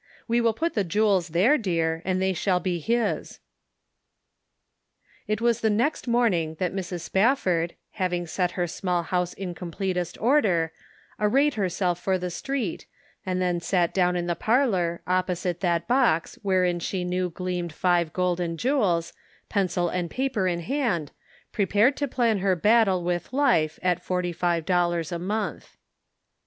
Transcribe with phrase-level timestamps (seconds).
[0.27, 3.39] We will put the jewels, there, dear, and they shall be his."
[5.27, 7.01] It was the next morning that Mrs.
[7.01, 10.71] Spafford, having set her small house in completest order,
[11.19, 12.87] arrayed herself for the street,
[13.27, 18.11] and then sat down in the parlor, opposite that box wherein she knew gleamed five
[18.11, 19.13] golden jewels,
[19.49, 21.11] pencil and paper in hand,
[21.51, 25.77] prepared to plan her battle with life at forty five dollars a mouth.